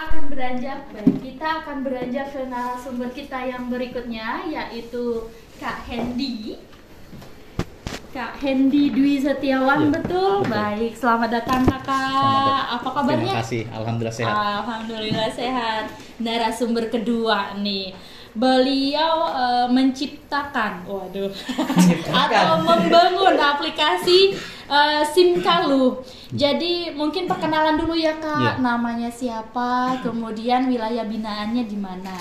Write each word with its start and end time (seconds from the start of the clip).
akan 0.00 0.22
beranjak 0.28 0.78
baik 0.88 1.16
kita 1.18 1.46
akan 1.60 1.76
beranjak 1.80 2.26
ke 2.28 2.42
narasumber 2.44 3.10
kita 3.10 3.38
yang 3.42 3.66
berikutnya 3.66 4.46
yaitu 4.46 5.26
Kak 5.56 5.82
Hendy 5.84 6.54
Kak 8.08 8.38
Hendy 8.38 8.88
Dwi 8.88 9.18
Setiawan 9.18 9.78
Ya, 9.84 9.92
betul? 9.92 10.32
betul. 10.40 10.48
baik 10.48 10.92
selamat 10.94 11.30
datang 11.34 11.60
kakak 11.62 12.08
Selamat 12.08 12.46
datang. 12.46 12.66
apa 12.72 12.88
kabarnya 12.90 13.26
Terima 13.28 13.42
kasih, 13.42 13.62
alhamdulillah 13.70 14.14
sehat. 14.14 14.34
Alhamdulillah 14.34 15.28
sehat 15.30 15.84
narasumber 16.18 16.84
kedua 16.88 17.38
nih 17.58 17.92
beliau 18.32 19.14
eh, 19.28 19.66
menciptakan 19.68 20.86
waduh 20.86 21.32
atau 22.08 22.54
membangun 22.60 23.34
aplikasi 23.34 24.36
eh, 24.68 25.02
SIM 25.08 25.40
Jadi 26.28 26.92
mungkin 26.92 27.24
perkenalan 27.24 27.80
dulu 27.80 27.96
ya 27.96 28.12
Kak, 28.20 28.60
Iya. 28.60 28.62
namanya 28.62 29.08
siapa, 29.08 29.96
kemudian 30.04 30.68
wilayah 30.68 31.08
binaannya 31.08 31.64
di 31.64 31.78
mana. 31.80 32.16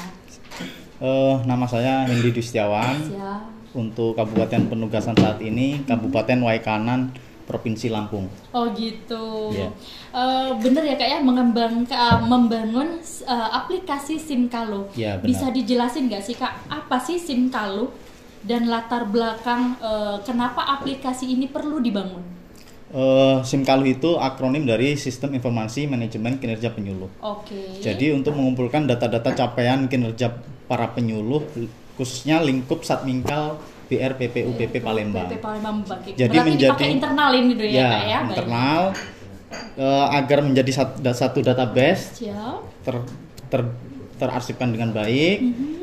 Eh, 0.98 1.36
nama 1.46 1.68
saya 1.70 2.08
Hendy 2.10 2.34
Dwi 2.34 2.42
Setiawan. 2.42 2.98
Siap. 3.06 3.44
Untuk 3.78 4.18
Kabupaten 4.18 4.74
Penugasan 4.74 5.14
saat 5.14 5.38
ini 5.46 5.86
Kabupaten 5.86 6.42
Waikanan, 6.42 7.14
Provinsi 7.46 7.88
Lampung. 7.88 8.28
Oh 8.52 8.68
gitu. 8.74 9.54
Iya. 9.56 9.70
Eh, 10.12 10.50
bener 10.60 10.84
ya 10.84 10.96
kak 11.00 11.08
ya 11.08 11.20
mengembang 11.24 11.88
eh, 11.88 12.20
membangun 12.26 13.00
eh, 13.04 13.50
aplikasi 13.54 14.18
SIMKALU. 14.18 14.92
Iya, 14.98 15.22
benar. 15.22 15.28
Bisa 15.30 15.46
dijelasin 15.54 16.10
nggak 16.12 16.24
sih 16.26 16.36
kak 16.36 16.68
apa 16.68 16.98
sih 17.00 17.16
SIMKALU 17.22 17.88
dan 18.44 18.68
latar 18.68 19.06
belakang 19.08 19.80
eh, 19.80 20.18
kenapa 20.28 20.66
aplikasi 20.80 21.38
ini 21.38 21.48
perlu 21.48 21.80
dibangun? 21.80 22.37
Eh, 22.88 23.38
SIMKALU 23.44 23.84
itu 23.86 24.16
akronim 24.16 24.64
dari 24.64 24.96
Sistem 24.96 25.36
Informasi 25.36 25.92
Manajemen 25.92 26.40
Kinerja 26.40 26.72
Penyuluh. 26.72 27.12
Oke. 27.20 27.84
Jadi 27.84 28.16
untuk 28.16 28.32
mengumpulkan 28.32 28.88
data-data 28.88 29.36
capaian 29.36 29.92
kinerja 29.92 30.32
para 30.66 30.88
penyuluh 30.88 31.44
khususnya 32.00 32.40
lingkup 32.40 32.88
Satmingkal 32.88 33.60
BR 33.88 34.16
PPU 34.16 34.56
PP 34.56 34.80
Palembang. 34.80 35.28
PP 35.28 35.36
Palembang 35.38 35.84
Bangkit. 35.84 36.16
Jadi 36.16 36.32
Berarti 36.32 36.48
menjadi- 36.50 36.88
internal 36.90 37.32
ini 37.34 37.52
dulu 37.52 37.68
ya, 37.68 37.76
Ya, 37.76 37.88
kak 37.90 38.04
ya. 38.06 38.20
Internal 38.24 38.82
eh, 39.76 40.06
agar 40.16 40.40
menjadi 40.44 40.72
satu 41.10 41.40
database 41.40 42.24
Siap. 42.24 42.60
ter, 42.84 42.96
ter- 43.48 43.76
terarsipkan 44.16 44.72
dengan 44.72 44.96
baik, 44.96 45.38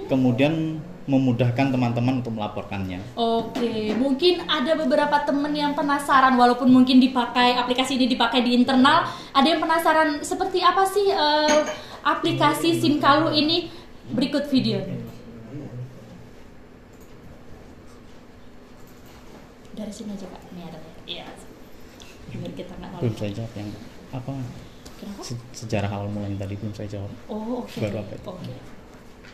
kemudian 0.08 0.80
memudahkan 1.04 1.68
teman-teman 1.68 2.24
untuk 2.24 2.32
melaporkannya. 2.32 2.96
Oke, 3.12 3.92
mungkin 3.94 4.40
ada 4.48 4.72
beberapa 4.72 5.20
temen 5.28 5.52
yang 5.52 5.76
penasaran 5.76 6.32
walaupun 6.32 6.72
mungkin 6.72 6.96
dipakai 6.96 7.60
aplikasi 7.60 8.00
ini 8.00 8.08
dipakai 8.08 8.40
di 8.40 8.56
internal, 8.56 9.04
ada 9.36 9.44
yang 9.44 9.60
penasaran 9.60 10.24
seperti 10.24 10.64
apa 10.64 10.88
sih 10.88 11.12
eh, 11.12 11.60
aplikasi 12.00 12.80
SIMKALU 12.80 13.36
ini? 13.36 13.68
Berikut 14.04 14.48
video. 14.48 14.80
Dari 19.74 19.92
sini 19.92 20.14
aja 20.14 20.26
kak, 20.30 20.42
ini 20.54 20.62
ada 20.64 20.78
ya. 20.78 20.92
Iya. 21.04 21.26
Biar 22.34 22.52
kita 22.56 22.72
nggak 22.80 23.00
Belum 23.02 23.16
saya 23.18 23.32
jawab 23.34 23.52
yang 23.58 23.70
apa 24.14 24.32
Kenapa? 24.94 25.20
se- 25.20 25.46
sejarah 25.52 25.90
awal 25.90 26.08
mulanya 26.08 26.46
tadi 26.46 26.54
belum 26.56 26.72
saya 26.72 26.88
jawab. 26.88 27.10
Oh 27.28 27.60
oke. 27.66 27.76
Baru 27.82 28.00
apa? 28.00 28.14
Oke. 28.30 28.54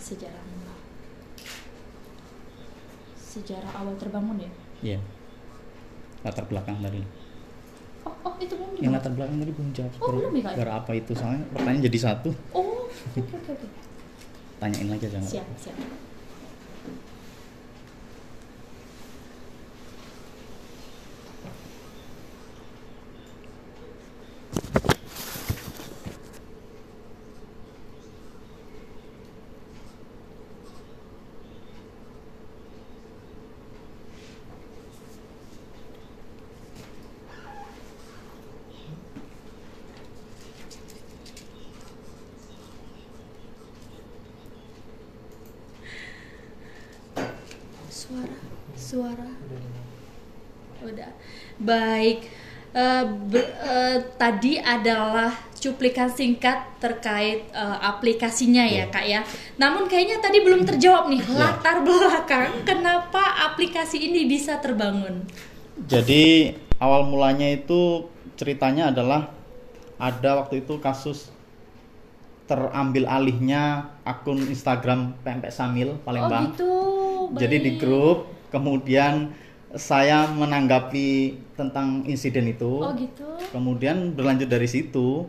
Sejarah 0.00 0.40
mula. 0.48 0.49
Sejarah 3.30 3.70
awal 3.78 3.94
terbangun 3.94 4.42
ya? 4.42 4.50
Iya. 4.82 4.98
Latar 6.26 6.44
belakang 6.50 6.82
tadi. 6.82 6.98
Oh, 8.02 8.10
oh 8.26 8.34
itu 8.42 8.58
belum 8.58 8.74
Yang 8.82 8.92
latar 8.98 9.12
belakang 9.14 9.36
tadi 9.38 9.52
belum 9.54 9.70
jawab. 9.70 9.92
Oh, 10.02 10.10
belum 10.18 10.34
ya? 10.34 10.50
Gara 10.58 10.72
apa 10.82 10.90
itu? 10.98 11.12
Soalnya 11.14 11.46
pertanyaan 11.54 11.86
jadi 11.86 11.98
satu. 12.10 12.34
Oh, 12.50 12.90
oke 12.90 13.20
oke 13.22 13.50
oke. 13.54 13.68
Tanyain 14.58 14.88
lagi 14.90 15.06
jangan. 15.06 15.30
Siap, 15.30 15.46
siap. 15.56 15.76
Baik. 52.10 52.18
Eh, 52.70 53.02
ber- 53.26 53.54
eh, 53.60 53.98
tadi 54.14 54.54
adalah 54.54 55.34
cuplikan 55.52 56.06
singkat 56.06 56.78
terkait 56.78 57.50
eh, 57.50 57.76
aplikasinya 57.82 58.62
ya 58.62 58.84
Iya. 58.84 58.84
kak 58.88 59.04
ya. 59.04 59.20
Namun 59.56 59.84
kayaknya 59.84 60.18
tadi 60.18 60.38
belum 60.40 60.62
terjawab 60.64 61.10
nih 61.10 61.18
Iya. 61.20 61.34
latar 61.36 61.82
belakang 61.82 62.62
kenapa 62.62 63.20
aplikasi 63.44 63.98
ini 64.00 64.24
bisa 64.24 64.56
terbangun. 64.56 65.26
Jadi 65.82 66.54
awal 66.78 67.04
mulanya 67.04 67.46
itu 67.46 68.06
ceritanya 68.34 68.88
adalah 68.88 69.34
ada 69.98 70.38
waktu 70.38 70.62
itu 70.62 70.78
kasus 70.78 71.28
terambil 72.46 73.06
alihnya 73.06 73.94
akun 74.02 74.42
Instagram 74.42 75.14
PMP 75.22 75.50
Samil 75.50 75.94
Oh 75.94 75.98
Palembang. 76.02 76.50
gitu. 76.50 76.74
Jadi 77.34 77.56
di 77.60 77.72
grup 77.76 78.26
kemudian 78.48 79.30
saya 79.74 80.26
menanggapi 80.26 81.38
tentang 81.54 82.02
insiden 82.02 82.50
itu. 82.50 82.82
Oh 82.82 82.90
gitu. 82.94 83.26
Kemudian 83.54 84.14
berlanjut 84.18 84.50
dari 84.50 84.66
situ 84.66 85.26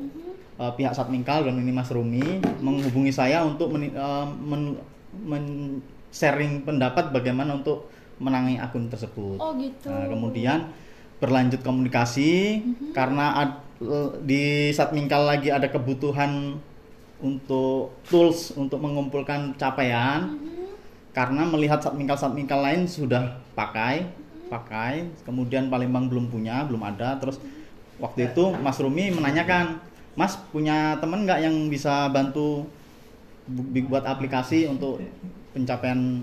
eh, 0.58 0.72
pihak 0.74 0.94
Satmingkal 0.94 1.46
dan 1.46 1.58
ini 1.58 1.70
Mas 1.70 1.90
Rumi 1.94 2.42
menghubungi 2.62 3.14
saya 3.14 3.46
untuk 3.46 3.74
meni- 3.74 3.94
eh, 3.94 4.26
men- 4.42 4.78
men- 5.14 5.82
sharing 6.12 6.68
pendapat 6.68 7.16
bagaimana 7.16 7.56
untuk 7.56 7.88
menangani 8.20 8.60
akun 8.60 8.92
tersebut. 8.92 9.40
Oh 9.40 9.56
gitu. 9.56 9.88
Nah, 9.88 10.12
kemudian 10.12 10.60
berlanjut 11.24 11.64
komunikasi 11.64 12.60
karena 12.92 13.32
ad- 13.40 13.62
l- 13.80 14.20
di 14.22 14.70
Satmingkal 14.76 15.24
lagi 15.24 15.48
ada 15.50 15.72
kebutuhan 15.72 16.60
untuk 17.22 17.96
tools 18.10 18.52
untuk 18.58 18.82
mengumpulkan 18.82 19.54
capaian 19.56 20.36
karena 21.14 21.46
melihat 21.48 21.80
Satmingkal 21.80 22.18
Satmingkal 22.18 22.60
lain 22.60 22.84
sudah 22.90 23.40
pakai 23.54 24.10
pakai 24.52 25.08
kemudian 25.24 25.72
Palembang 25.72 26.12
belum 26.12 26.28
punya 26.28 26.68
belum 26.68 26.84
ada 26.84 27.16
terus 27.16 27.40
waktu 28.04 28.36
itu 28.36 28.52
Mas 28.60 28.76
Rumi 28.84 29.08
menanyakan 29.16 29.80
Mas 30.20 30.36
punya 30.52 31.00
temen 31.00 31.24
nggak 31.24 31.40
yang 31.40 31.56
bisa 31.72 32.12
bantu 32.12 32.68
buat 33.88 34.04
aplikasi 34.04 34.68
untuk 34.68 35.00
pencapaian 35.56 36.20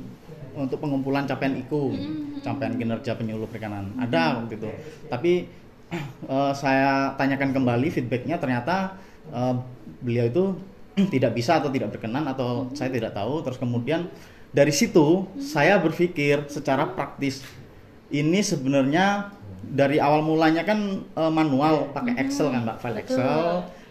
untuk 0.59 0.83
pengumpulan 0.83 1.23
capaian 1.23 1.55
IKU, 1.55 1.95
capaian 2.43 2.75
kinerja 2.75 3.15
penyuluh 3.15 3.47
perikanan. 3.47 3.95
Ada 3.95 4.43
waktu 4.43 4.59
itu. 4.59 4.71
Tapi 5.07 5.33
eh, 6.27 6.53
saya 6.59 7.15
tanyakan 7.15 7.55
kembali 7.55 7.89
feedbacknya 7.95 8.43
ternyata 8.43 8.99
eh, 9.31 9.55
beliau 10.03 10.27
itu 10.27 10.45
tidak 11.15 11.39
bisa 11.39 11.63
atau 11.63 11.71
tidak 11.71 11.95
berkenan 11.95 12.27
atau 12.27 12.67
saya 12.75 12.91
tidak 12.91 13.15
tahu. 13.15 13.41
Terus 13.47 13.59
kemudian 13.63 14.11
dari 14.51 14.75
situ 14.75 15.29
saya 15.39 15.79
berpikir 15.79 16.51
secara 16.51 16.91
praktis 16.91 17.45
ini 18.09 18.41
sebenarnya 18.41 19.29
dari 19.69 20.01
awal 20.01 20.25
mulanya 20.25 20.65
kan 20.65 21.05
eh, 21.05 21.33
manual 21.33 21.93
pakai 21.93 22.17
Excel 22.17 22.49
kan 22.49 22.65
Mbak, 22.65 22.79
file 22.81 22.97
Betul. 23.01 23.05
Excel. 23.05 23.41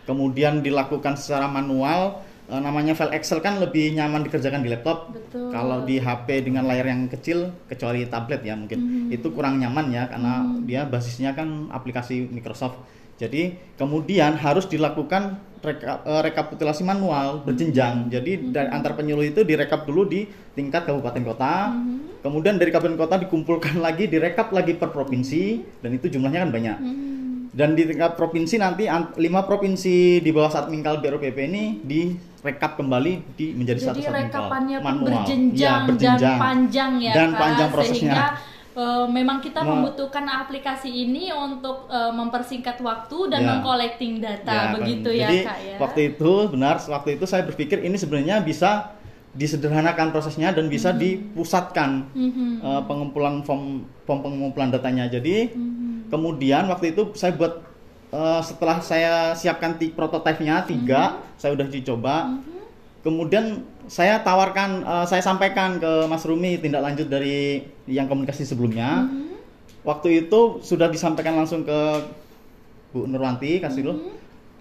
Kemudian 0.07 0.63
dilakukan 0.63 1.19
secara 1.19 1.45
manual 1.45 2.23
eh, 2.49 2.57
namanya 2.57 2.97
file 2.97 3.13
Excel 3.13 3.43
kan 3.43 3.61
lebih 3.61 3.93
nyaman 3.93 4.25
dikerjakan 4.25 4.65
di 4.65 4.69
laptop. 4.73 5.13
Betul. 5.13 5.53
kalau 5.53 5.85
di 5.85 6.01
HP 6.01 6.47
dengan 6.49 6.65
layar 6.65 6.89
yang 6.89 7.05
kecil 7.11 7.53
kecuali 7.69 8.07
tablet 8.09 8.41
ya 8.41 8.57
mungkin. 8.57 9.11
Itu 9.13 9.31
kurang 9.35 9.61
nyaman 9.61 9.93
ya 9.93 10.09
karena 10.09 10.33
dia 10.65 10.87
basisnya 10.89 11.37
kan 11.37 11.69
aplikasi 11.69 12.25
Microsoft 12.27 12.81
jadi 13.17 13.41
kemudian 13.75 14.33
harus 14.35 14.65
dilakukan 14.65 15.35
reka- 15.59 16.01
eh, 16.01 16.21
rekapitulasi 16.23 16.81
manual 16.81 17.41
berjenjang. 17.41 18.07
Jadi 18.07 18.51
dari 18.51 18.69
antar 18.69 18.93
penyuluh 18.93 19.25
itu 19.25 19.41
direkap 19.41 19.83
dulu 19.83 20.05
di 20.05 20.23
tingkat 20.53 20.85
kabupaten 20.85 21.23
kota. 21.23 21.73
Kemudian 22.19 22.55
dari 22.55 22.69
kabupaten 22.69 22.93
kota 22.95 23.15
dikumpulkan 23.19 23.77
lagi 23.85 24.05
direkap 24.05 24.49
lagi 24.51 24.73
per 24.73 24.89
provinsi 24.89 25.43
dan 25.79 25.91
itu 25.91 26.07
jumlahnya 26.07 26.45
kan 26.45 26.51
banyak. 26.51 26.77
Dan 27.49 27.73
di 27.73 27.83
tingkat 27.83 28.13
provinsi 28.13 28.55
nanti 28.55 28.85
an- 28.85 29.17
lima 29.17 29.41
provinsi 29.41 30.21
di 30.21 30.29
bawah 30.29 30.53
Satmingkal 30.53 31.01
BRPP 31.01 31.37
ini 31.43 31.63
direkap 31.81 32.77
kembali 32.77 33.33
di 33.33 33.49
menjadi 33.51 33.81
satu 33.83 33.97
Jadi 33.97 34.05
Satmingkal 34.05 34.29
rekapannya 34.45 34.77
pun 34.77 34.85
manual. 34.85 35.05
berjenjang, 35.17 35.57
Ya, 35.57 35.87
berjenjang. 35.89 36.21
dan 36.21 36.37
panjang 36.37 36.91
ya 36.99 37.11
dan 37.11 37.29
Kak, 37.31 37.39
panjang 37.39 37.69
prosesnya. 37.73 37.97
sehingga 38.13 38.25
eh, 38.77 39.05
memang 39.09 39.41
kita 39.41 39.59
Me- 39.59 39.73
membutuhkan 39.73 40.21
aplikasi 40.23 40.85
ini 40.87 41.33
untuk 41.33 41.89
eh, 41.89 42.11
mempersingkat 42.11 42.77
waktu 42.79 43.17
dan 43.27 43.41
Ya. 43.41 43.47
mengcollecting 43.51 44.13
data 44.19 44.53
Ya, 44.53 44.71
begitu 44.71 45.09
kan. 45.09 45.17
ya 45.17 45.21
Jadi 45.23 45.37
kak 45.43 45.57
ya. 45.59 45.75
waktu 45.77 45.99
itu 46.07 46.31
benar 46.47 46.75
waktu 46.79 47.09
itu 47.11 47.25
saya 47.25 47.41
berpikir 47.43 47.81
ini 47.81 47.97
sebenarnya 47.97 48.37
bisa 48.39 48.93
disederhanakan 49.33 50.09
prosesnya 50.09 50.49
dan 50.49 50.65
bisa 50.65 50.89
dipusatkan 50.91 52.05
Mhm. 52.11 52.49
eh, 52.59 52.81
pengumpulan 52.83 53.41
form 53.41 53.63
form 54.03 54.19
pengumpulan 54.21 54.69
datanya. 54.69 55.05
Jadi 55.07 55.51
Mhm. 55.51 56.07
kemudian 56.07 56.65
waktu 56.65 56.93
itu 56.93 57.13
saya 57.13 57.33
buat 57.33 57.65
eh, 58.07 58.41
setelah 58.41 58.79
saya 58.79 59.13
siapkan 59.33 59.75
ti- 59.75 59.91
prototipenya 59.91 60.63
tiga, 60.63 61.01
saya 61.35 61.51
udah 61.51 61.67
dicoba. 61.67 62.39
Kemudian 62.97 63.67
saya 63.87 64.19
tawarkan, 64.21 64.83
eh, 64.83 65.05
saya 65.07 65.23
sampaikan 65.23 65.79
ke 65.79 66.05
Mas 66.05 66.23
Rumi 66.23 66.59
tindak 66.59 66.83
lanjut 66.83 67.07
dari 67.07 67.63
yang 67.87 68.05
komunikasi 68.05 68.43
sebelumnya. 68.43 69.07
Waktu 69.87 70.27
itu 70.27 70.59
sudah 70.59 70.91
disampaikan 70.91 71.39
langsung 71.39 71.63
ke 71.63 71.79
Bu 72.91 73.07
Nurwanti 73.07 73.63
kasih 73.63 73.87
dulu. 73.87 73.95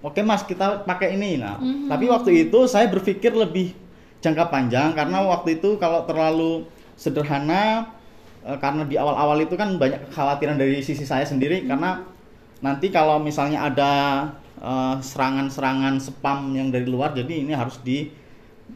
Oke 0.02 0.23
Mas, 0.23 0.46
kita 0.46 0.87
pakai 0.87 1.19
ini. 1.19 1.43
Nah, 1.43 1.58
Mhm. 1.58 1.90
tapi 1.90 2.06
waktu 2.06 2.46
itu 2.46 2.70
saya 2.70 2.87
berpikir 2.87 3.34
lebih 3.34 3.75
jangka 4.23 4.46
panjang 4.49 4.94
karena 4.94 5.23
waktu 5.26 5.58
itu 5.58 5.75
kalau 5.76 6.06
terlalu 6.06 6.64
sederhana 6.94 7.90
eh, 8.46 8.55
karena 8.62 8.87
di 8.87 8.94
awal-awal 8.94 9.43
itu 9.43 9.58
kan 9.58 9.75
banyak 9.75 10.06
kekhawatiran 10.11 10.55
dari 10.55 10.78
sisi 10.78 11.02
saya 11.02 11.26
sendiri 11.26 11.67
karena 11.67 12.06
nanti 12.62 12.88
kalau 12.88 13.19
misalnya 13.19 13.67
ada 13.67 13.93
eh, 14.56 14.96
serangan-serangan 15.02 15.99
spam 15.99 16.55
yang 16.55 16.70
dari 16.70 16.87
luar 16.87 17.12
jadi 17.12 17.43
ini 17.44 17.52
harus 17.52 17.76
di 17.82 18.08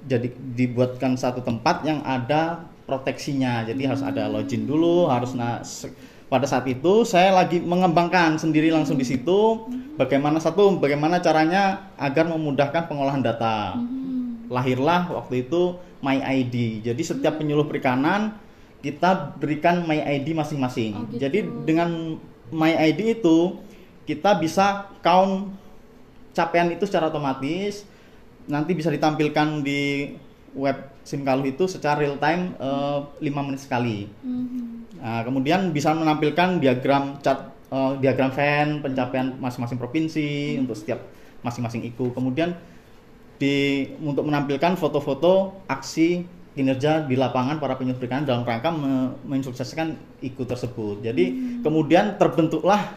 jadi 0.06 0.30
dibuatkan 0.32 1.14
satu 1.14 1.42
tempat 1.42 1.86
yang 1.86 2.02
ada 2.02 2.66
proteksinya. 2.90 3.62
Jadi 3.62 3.86
harus 3.86 4.02
ada 4.02 4.26
login 4.26 4.66
dulu, 4.66 5.06
harus 5.06 5.38
nah 5.38 5.62
pada 6.30 6.46
saat 6.46 6.66
itu 6.70 7.02
saya 7.02 7.34
lagi 7.34 7.58
mengembangkan 7.58 8.38
sendiri 8.38 8.70
langsung 8.70 8.94
di 8.94 9.02
situ 9.02 9.66
bagaimana 9.98 10.38
satu 10.38 10.78
bagaimana 10.78 11.18
caranya 11.18 11.90
agar 11.98 12.26
memudahkan 12.30 12.86
pengolahan 12.86 13.22
data. 13.22 13.78
Lahirlah 14.50 15.10
waktu 15.14 15.46
itu 15.46 15.78
My 16.02 16.18
ID. 16.18 16.82
Jadi 16.82 17.02
setiap 17.06 17.38
penyuluh 17.38 17.66
perikanan 17.66 18.34
kita 18.82 19.36
berikan 19.38 19.86
My 19.86 20.00
ID 20.02 20.34
masing-masing. 20.34 20.92
Oh, 20.96 21.06
gitu. 21.14 21.22
Jadi 21.22 21.38
dengan 21.66 22.18
My 22.50 22.74
ID 22.74 23.22
itu 23.22 23.62
kita 24.06 24.38
bisa 24.42 24.90
count 25.06 25.54
capaian 26.34 26.70
itu 26.70 26.86
secara 26.86 27.10
otomatis 27.10 27.86
nanti 28.50 28.74
bisa 28.74 28.90
ditampilkan 28.90 29.62
di 29.62 30.12
web 30.54 30.90
Simkalu 31.00 31.56
itu 31.56 31.64
secara 31.64 32.02
real 32.02 32.20
time 32.20 32.54
5 32.58 33.18
menit 33.22 33.60
sekali. 33.64 34.04
Mhm. 34.06 34.60
Nah, 35.00 35.20
kemudian 35.24 35.72
bisa 35.72 35.96
menampilkan 35.96 36.60
diagram 36.60 37.18
cat 37.24 37.56
eh, 37.70 37.92
diagram 38.02 38.34
fan 38.34 38.82
pencapaian 38.84 39.32
masing-masing 39.38 39.78
provinsi 39.78 40.58
untuk 40.60 40.76
setiap 40.76 41.00
masing-masing 41.40 41.86
IKU. 41.88 42.12
Kemudian 42.12 42.52
di 43.40 43.88
untuk 44.04 44.28
menampilkan 44.28 44.76
foto-foto 44.76 45.64
aksi 45.64 46.26
kinerja 46.52 47.08
di 47.08 47.16
lapangan 47.16 47.56
para 47.56 47.78
penyuluh 47.78 47.96
perikanan 47.96 48.28
dalam 48.28 48.44
rangka 48.44 48.68
me- 48.74 49.16
mensukseskan 49.24 49.96
IKU 50.20 50.44
tersebut. 50.44 51.00
Jadi 51.00 51.58
kemudian 51.64 52.20
terbentuklah 52.20 52.92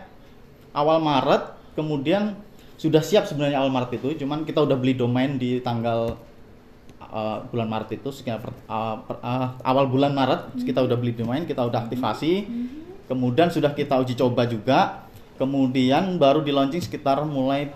awal 0.71 0.99
Maret 0.99 1.41
kemudian 1.73 2.35
sudah 2.75 2.99
siap 2.99 3.23
sebenarnya 3.23 3.57
awal 3.57 3.69
Maret 3.69 3.95
itu 3.95 4.15
cuman 4.17 4.41
kita 4.41 4.59
udah 4.59 4.75
beli 4.75 4.93
domain 4.93 5.35
di 5.35 5.59
tanggal 5.59 6.15
eh, 7.01 7.37
bulan 7.45 7.67
Maret 7.67 7.89
itu 7.93 8.09
sekitar 8.09 8.39
per- 8.39 8.55
eh, 8.61 8.95
per- 9.01 9.21
eh, 9.21 9.47
awal 9.61 9.85
bulan 9.85 10.11
Maret 10.11 10.57
kita 10.57 10.79
udah 10.79 10.95
beli 10.95 11.13
domain 11.13 11.43
kita 11.43 11.61
udah 11.61 11.85
aktivasi. 11.85 12.33
Kemudian 13.03 13.51
sudah 13.51 13.75
kita 13.75 13.99
uji 13.99 14.15
coba 14.15 14.47
juga. 14.47 15.03
Kemudian 15.35 16.15
baru 16.15 16.39
di 16.39 16.53
launching 16.53 16.79
sekitar 16.79 17.19
mulai 17.25 17.67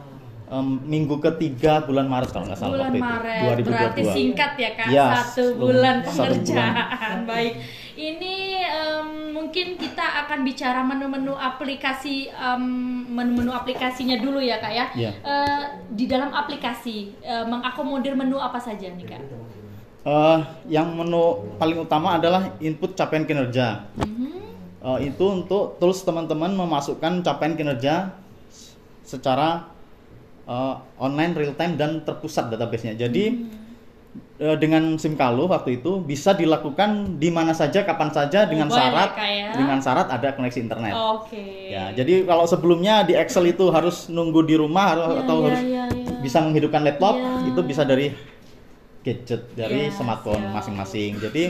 em, 0.46 0.68
minggu 0.80 1.18
ketiga 1.20 1.82
bulan 1.82 2.06
Maret 2.06 2.30
kalau 2.30 2.46
nggak 2.46 2.56
salah 2.56 2.72
bulan 2.72 2.88
waktu 2.88 3.02
Maret. 3.02 3.36
itu 3.60 3.72
berarti 3.72 4.02
2022 4.06 4.16
singkat 4.16 4.52
ya 4.56 4.70
kak. 4.72 4.88
Ya, 4.88 5.08
satu 5.18 5.44
bulan 5.58 5.96
satu 6.00 6.08
pengerjaan. 6.08 7.18
Baik 7.30 7.54
ini 7.96 8.60
em, 8.60 9.32
mungkin 9.32 9.80
kita 9.80 10.28
akan 10.28 10.44
bicara 10.44 10.84
menu-menu 10.84 11.32
aplikasi 11.32 12.28
em, 12.30 12.64
menu-menu 13.08 13.52
aplikasinya 13.52 14.20
dulu 14.20 14.44
ya 14.44 14.60
kak 14.60 14.74
ya 14.76 14.86
Ya. 14.96 15.12
Eh, 15.12 15.64
di 15.92 16.06
dalam 16.06 16.32
aplikasi 16.32 17.16
eh, 17.20 17.44
mengakomodir 17.48 18.14
menu 18.14 18.36
apa 18.38 18.60
saja 18.60 18.92
nih 18.92 19.08
kak 19.08 19.24
Eh, 20.06 20.40
yang 20.70 20.94
menu 20.94 21.58
paling 21.58 21.82
utama 21.82 22.22
adalah 22.22 22.54
input 22.62 22.94
capaian 22.94 23.26
kinerja. 23.26 23.90
Mhm. 23.98 24.38
Eh, 24.86 25.00
itu 25.10 25.26
untuk 25.26 25.82
tools 25.82 26.06
teman-teman 26.06 26.54
memasukkan 26.54 27.26
capaian 27.26 27.58
kinerja 27.58 28.14
secara 29.02 29.66
eh, 30.46 30.76
online 31.02 31.34
real 31.34 31.58
time 31.58 31.74
dan 31.74 32.06
terpusat 32.06 32.54
databasenya. 32.54 32.94
Jadi 33.02 33.24
eh, 33.34 33.65
dengan 34.36 35.00
SIMKALU 35.00 35.48
waktu 35.48 35.80
itu 35.80 36.04
bisa 36.04 36.36
dilakukan 36.36 37.16
di 37.16 37.32
mana 37.32 37.56
saja, 37.56 37.88
kapan 37.88 38.12
saja 38.12 38.44
dengan 38.44 38.68
Mobile 38.68 38.76
ya, 38.76 38.84
syarat 38.92 39.10
ya? 39.16 39.50
dengan 39.56 39.78
syarat 39.80 40.08
ada 40.12 40.28
koneksi 40.36 40.60
internet. 40.60 40.92
oke 40.92 41.46
Ya, 41.72 41.96
jadi 41.96 42.28
kalau 42.28 42.44
sebelumnya 42.44 43.08
di 43.08 43.16
Excel 43.16 43.56
itu 43.56 43.72
harus 43.72 44.12
nunggu 44.12 44.44
di 44.44 44.60
rumah 44.60 44.92
atau- 44.92 45.08
Ya, 45.08 45.20
atau 45.24 45.36
ya, 45.40 45.44
harus 45.48 45.62
ya, 45.64 45.84
ya. 45.88 46.20
bisa 46.20 46.38
menghidupkan 46.44 46.84
laptop, 46.84 47.16
Ya. 47.16 47.48
itu 47.48 47.60
bisa 47.64 47.88
dari 47.88 48.12
gadget 49.08 49.42
dari 49.56 49.88
Ya, 49.88 49.96
smartphone 49.96 50.44
siap. 50.44 50.54
masing-masing. 50.54 51.12
Jadi 51.22 51.44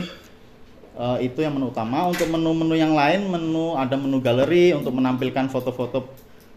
eh, 0.96 1.18
itu 1.28 1.38
yang 1.44 1.52
menu 1.52 1.68
utama. 1.68 2.08
Untuk 2.08 2.30
menu-menu 2.30 2.72
yang 2.72 2.96
lain, 2.96 3.28
menu 3.28 3.76
ada 3.76 3.98
menu 4.00 4.16
galeri 4.16 4.72
untuk 4.72 4.96
menampilkan 4.96 5.50
foto-foto 5.50 6.08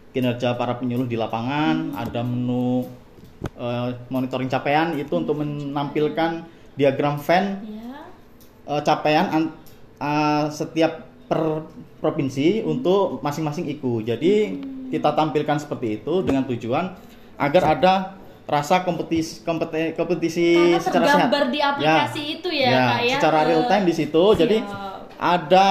kinerja 0.09 0.55
para 0.55 0.79
penyuluh 0.79 1.05
di 1.05 1.19
lapangan, 1.19 1.91
ada 1.93 2.23
menu 2.23 2.87
eh, 3.41 3.89
monitoring 4.07 4.47
capaian 4.47 4.93
itu 4.93 5.11
untuk 5.11 5.39
menampilkan 5.39 6.43
diagram 6.73 7.17
fan 7.17 7.63
ya 7.63 8.07
eh, 8.67 8.81
capaian 8.81 9.25
an- 9.29 9.53
eh, 9.97 10.45
setiap 10.49 11.07
per 11.25 11.67
provinsi 11.99 12.63
untuk 12.63 13.19
masing-masing 13.19 13.67
IKU. 13.69 14.01
Jadi 14.01 14.55
kita 14.89 15.13
tampilkan 15.13 15.59
seperti 15.59 15.99
itu 15.99 16.23
dengan 16.23 16.47
tujuan 16.47 16.95
agar 17.35 17.63
ada 17.75 17.93
rasa 18.49 18.81
kompetisi 18.81 19.45
kompeti- 19.45 19.93
kompetisi 19.93 20.57
Karena 20.57 20.81
secara 20.81 21.05
sehat. 21.05 21.51
di 21.53 21.59
aplikasi 21.61 22.21
itu 22.39 22.49
ya, 22.49 22.71
Kak, 22.73 22.99
ya? 23.03 23.15
Secara 23.19 23.39
real 23.45 23.63
time 23.67 23.85
di 23.85 23.93
situ. 23.93 24.23
Jadi 24.33 24.57
Siap. 24.63 25.21
ada 25.21 25.65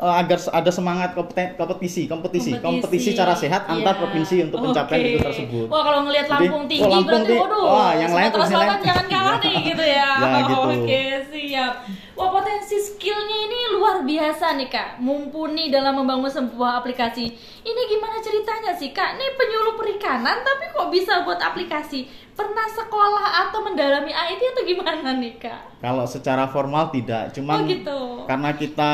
eh, 0.00 0.14
agar 0.16 0.38
ada 0.40 0.70
semangat 0.70 1.12
kompeten- 1.12 1.54
kompetisi, 1.54 2.08
kompetisi, 2.08 2.56
kompetisi 2.56 3.12
secara 3.12 3.36
sehat 3.36 3.68
antar 3.68 3.94
Iya. 3.94 4.00
provinsi 4.00 4.36
untuk 4.48 4.58
pencapaian 4.64 5.04
Oke. 5.04 5.10
itu 5.10 5.18
tersebut. 5.20 5.66
Wah 5.68 5.82
kalau 5.84 6.00
ngelihat 6.02 6.26
Jadi, 6.26 6.34
Lampung 6.48 6.64
oh, 6.64 6.68
tinggi 6.68 6.88
Lampung 6.88 7.06
berarti 7.06 7.34
waduh. 7.36 7.64
Wah, 7.68 7.92
yang 7.92 8.12
lain 8.16 8.28
Selatan 8.32 8.50
lain. 8.56 8.80
jangan 8.82 9.06
kalah 9.06 9.36
nih 9.38 9.54
gitu 9.62 9.84
ya. 9.84 10.10
Ya, 10.20 10.38
gitu. 10.42 10.54
Oke 10.58 11.02
siap. 11.28 11.74
Wah 12.12 12.28
potensi 12.28 12.76
skillnya 12.76 13.38
ini 13.46 13.60
luar 13.72 13.96
biasa 14.02 14.56
nih 14.56 14.68
kak. 14.68 14.88
Mumpuni 14.98 15.68
dalam 15.68 15.96
membangun 15.96 16.28
sebuah 16.28 16.80
aplikasi. 16.80 17.24
Ini 17.60 17.80
gimana 17.86 18.20
ceritanya 18.20 18.72
sih 18.72 18.90
kak? 18.90 19.16
Ini 19.16 19.26
penyuluh 19.34 19.76
perikanan 19.76 20.40
tapi 20.40 20.68
kok 20.68 20.88
bisa 20.88 21.24
buat 21.24 21.38
aplikasi? 21.38 22.08
Pernah 22.40 22.68
sekolah 22.72 23.26
atau 23.44 23.60
mendalami 23.60 24.16
IT 24.16 24.40
atau 24.56 24.64
gimana 24.64 25.12
nih 25.20 25.36
kak? 25.36 25.84
Kalau 25.84 26.08
secara 26.08 26.48
formal 26.48 26.88
tidak, 26.88 27.36
cuman 27.36 27.60
Oh, 27.60 27.68
gitu. 27.68 28.00
karena 28.24 28.56
kita 28.56 28.92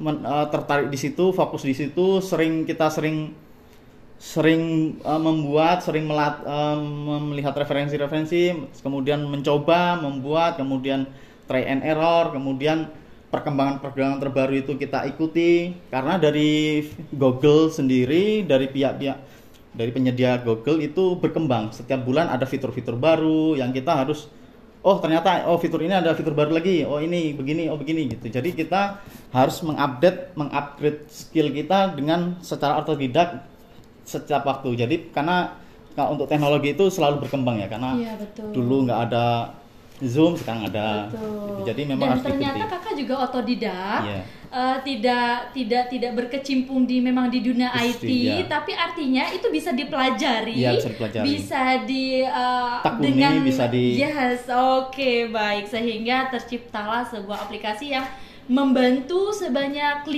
men- 0.00 0.24
eh, 0.24 0.46
tertarik 0.48 0.88
di 0.88 0.96
situ, 0.96 1.28
fokus 1.36 1.60
di 1.60 1.76
situ, 1.76 2.24
sering 2.24 2.64
kita 2.64 2.88
sering 2.88 3.36
sering 4.16 4.96
uh, 5.04 5.20
membuat, 5.20 5.84
sering 5.84 6.08
melat, 6.08 6.40
uh, 6.48 6.80
melihat 7.20 7.52
referensi-referensi, 7.52 8.56
kemudian 8.80 9.20
mencoba 9.28 10.00
membuat, 10.00 10.56
kemudian 10.56 11.04
try 11.44 11.68
and 11.68 11.84
error, 11.84 12.32
kemudian 12.32 12.88
perkembangan-perkembangan 13.28 14.16
terbaru 14.24 14.54
itu 14.56 14.72
kita 14.80 15.04
ikuti 15.04 15.76
karena 15.92 16.16
dari 16.16 16.80
Google 17.12 17.68
sendiri, 17.68 18.40
dari 18.48 18.72
pihak-pihak 18.72 19.35
dari 19.76 19.92
penyedia 19.92 20.40
Google 20.40 20.80
itu 20.80 21.20
berkembang 21.20 21.70
setiap 21.70 22.02
bulan 22.02 22.32
ada 22.32 22.48
fitur-fitur 22.48 22.96
baru 22.96 23.54
yang 23.54 23.70
kita 23.70 23.92
harus 23.92 24.32
oh 24.80 24.96
ternyata 24.98 25.44
oh 25.46 25.60
fitur 25.60 25.84
ini 25.84 25.92
ada 25.92 26.16
fitur 26.16 26.32
baru 26.32 26.56
lagi 26.56 26.82
oh 26.88 26.96
ini 26.96 27.36
begini 27.36 27.68
oh 27.68 27.76
begini 27.76 28.08
gitu 28.08 28.32
jadi 28.32 28.48
kita 28.56 29.04
harus 29.36 29.60
mengupdate 29.60 30.32
mengupgrade 30.32 31.04
skill 31.12 31.52
kita 31.52 31.92
dengan 31.92 32.40
secara 32.40 32.80
otodidak 32.80 33.44
setiap 34.06 34.46
waktu. 34.46 34.78
Jadi 34.78 34.96
karena 35.10 35.58
untuk 35.98 36.30
teknologi 36.30 36.72
itu 36.72 36.86
selalu 36.88 37.26
berkembang 37.26 37.58
ya 37.58 37.66
karena 37.66 37.90
Iya, 37.98 38.12
betul. 38.20 38.48
dulu 38.54 38.76
nggak 38.86 39.00
ada 39.10 39.26
Zoom 39.98 40.36
sekarang 40.36 40.66
ada. 40.66 41.08
Betul. 41.08 41.64
Jadi 41.64 41.82
memang 41.84 42.00
Dan 42.02 42.12
harus 42.12 42.24
ternyata 42.26 42.56
diikuti. 42.58 42.74
kakak 42.76 42.94
juga 42.94 43.14
otodidak, 43.22 44.00
Iya. 44.02 44.20
eh, 44.46 44.76
tidak 44.84 45.28
tidak 45.50 45.84
tidak 45.88 46.12
berkecimpung 46.14 46.84
di 46.84 47.00
memang 47.00 47.26
di 47.26 47.40
dunia 47.40 47.68
Pasti, 47.70 48.04
IT, 48.04 48.04
iya. 48.06 48.44
tapi 48.44 48.72
artinya 48.72 49.24
itu 49.30 49.48
bisa 49.48 49.72
dipelajari, 49.72 50.52
Iya, 50.54 50.70
bisa 50.74 50.88
dipelajari. 50.90 51.24
bisa 51.26 51.62
di 51.82 52.06
eh, 52.20 52.76
Tekuni, 52.78 53.02
dengan 53.02 53.32
bisa 53.40 53.64
di- 53.66 53.96
yes, 53.96 54.44
oke 54.46 55.12
baik 55.28 55.64
sehingga 55.64 56.28
terciptalah 56.28 57.00
sebuah 57.02 57.38
aplikasi 57.42 57.90
yang 57.90 58.04
membantu 58.46 59.30
sebanyak 59.30 60.02
500 60.02 60.14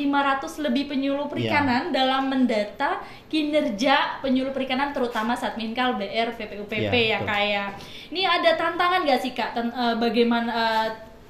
lebih 0.60 0.84
penyuluh 0.86 1.26
perikanan 1.26 1.88
dalam 1.90 2.28
mendata 2.28 3.00
kinerja 3.26 4.20
penyuluh 4.20 4.50
perikanan 4.50 4.92
terutama 4.92 5.32
Satminkal 5.32 5.96
BR 5.96 6.32
VPUPP 6.32 6.72
Iya, 6.74 6.92
ya 6.92 7.18
betul. 7.18 7.26
kak 7.26 7.42
ya. 7.42 7.64
Ini 8.08 8.22
ada 8.22 8.50
tantangan 8.54 9.00
gak 9.02 9.20
sih 9.22 9.32
kak 9.32 9.52
ten- 9.52 9.70
eh, 9.70 9.96
bagaimana 9.96 10.52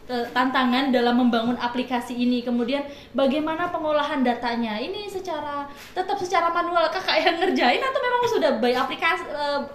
te- 0.05 0.27
tantangan 0.29 0.89
dalam 0.89 1.15
membangun 1.19 1.55
aplikasi 1.55 2.15
ini 2.15 2.41
kemudian 2.41 2.81
bagaimana 3.13 3.69
pengolahan 3.69 4.21
datanya 4.21 4.75
ini 4.77 5.05
secara 5.07 5.69
tetap 5.93 6.17
secara 6.17 6.49
manual 6.49 6.89
kakak 6.89 7.21
yang 7.21 7.37
ngerjain 7.37 7.79
atau 7.79 8.01
memang 8.01 8.23
sudah 8.27 8.51
by 8.57 8.73
aplikasi 8.75 9.23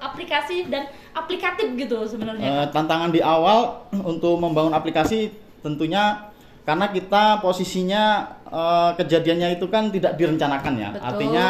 aplikasi 0.01 0.55
dan 0.67 0.83
aplikatif 1.11 1.71
gitu 1.77 2.01
sebenarnya 2.03 2.49
Eh, 2.49 2.67
tantangan 2.67 3.09
di 3.09 3.21
awal 3.21 3.85
untuk 3.93 4.35
membangun 4.35 4.73
aplikasi 4.73 5.29
tentunya 5.61 6.32
karena 6.63 6.87
kita 6.87 7.23
posisinya 7.39 8.03
eh, 8.45 8.91
kejadiannya 8.95 9.55
itu 9.55 9.67
kan 9.67 9.87
tidak 9.87 10.15
direncanakan 10.15 10.73
ya. 10.75 10.89
Betul. 10.91 11.05
Artinya 11.05 11.45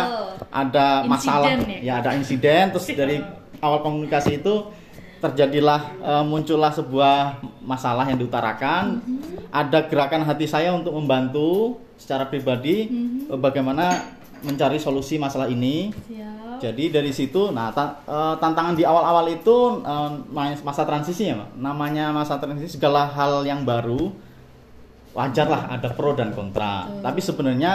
ada 0.49 0.87
masalah 1.03 1.49
Insiden 1.49 1.69
ya? 1.69 1.79
ya 1.81 1.93
ada 1.99 2.11
insiden 2.13 2.63
terus 2.69 2.85
dari 2.89 3.17
awal 3.65 3.79
komunikasi 3.79 4.39
itu 4.39 4.67
terjadilah 5.19 5.81
eh, 6.01 6.23
muncullah 6.23 6.69
sebuah 6.69 7.39
masalah 7.61 8.03
yang 8.05 8.17
diutarakan. 8.17 8.99
Mhm. 8.99 9.53
Ada 9.53 9.85
gerakan 9.85 10.25
hati 10.25 10.45
saya 10.45 10.73
untuk 10.73 10.91
membantu 10.91 11.77
secara 11.95 12.25
pribadi 12.25 12.89
Mhm. 12.89 13.31
eh, 13.31 13.39
bagaimana 13.39 13.85
mencari 14.41 14.75
solusi 14.75 15.15
masalah 15.15 15.47
ini. 15.47 15.93
Siap. 16.03 16.59
Jadi 16.59 16.89
dari 16.89 17.11
situ, 17.11 17.51
nah 17.51 17.69
ta- 17.69 18.01
eh, 18.01 18.35
tantangan 18.37 18.73
di 18.73 18.83
awal-awal 18.83 19.27
itu 19.29 19.83
mas- 20.29 20.59
masa 20.59 20.83
transisi 20.83 21.27
ya, 21.27 21.43
namanya 21.53 22.09
masa 22.09 22.35
transisi 22.35 22.75
segala 22.75 23.03
hal 23.05 23.43
yang 23.43 23.61
baru 23.61 24.11
wajar 25.13 25.45
lah 25.45 25.69
ada 25.69 25.89
pro 25.89 26.11
dan 26.11 26.29
kontra. 26.29 26.85
Betul. 26.85 27.01
Tapi 27.01 27.19
sebenarnya 27.21 27.73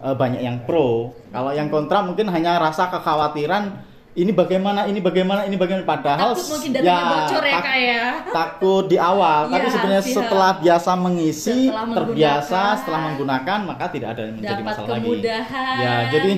eh, 0.00 0.14
banyak 0.14 0.40
yang 0.40 0.64
pro. 0.64 1.12
Kalau 1.28 1.52
yang 1.52 1.68
kontra 1.68 2.00
mungkin 2.00 2.26
hanya 2.26 2.56
rasa 2.56 2.88
kekhawatiran 2.88 3.88
ini 4.10 4.34
bagaimana, 4.34 4.84
ini 4.84 4.98
bagaimana, 4.98 5.46
ini 5.46 5.54
bagaimana. 5.54 5.86
Padahal 5.86 6.34
Takut 6.34 6.50
mungkin 6.50 6.70
datanya 6.74 7.04
bocor 7.06 7.42
ya 7.42 7.52
tak- 7.52 7.62
kak 7.62 7.78
ya 7.78 8.04
takut 8.26 8.84
di 8.84 8.96
awal, 8.98 9.40
tapi 9.46 9.62
Iya, 9.62 9.72
sebenarnya 9.72 10.04
setelah 10.04 10.50
biasa 10.58 10.90
mengisi, 10.98 11.58
Setelah 11.70 11.86
terbiasa, 11.94 12.60
setelah 12.74 13.00
menggunakan, 13.06 13.58
maka 13.64 13.84
tidak 13.86 14.08
ada 14.18 14.22
yang 14.26 14.34
menjadi 14.34 14.52
dapat 14.56 14.66
masalah 14.66 14.88
lagi. 14.90 15.04
kemudahan 15.06 15.74
Ya, 15.78 15.94
jadi 16.10 16.32